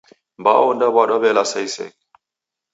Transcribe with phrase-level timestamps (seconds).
[0.39, 1.97] Mbao ondaw'adwa w'elasa iseghe.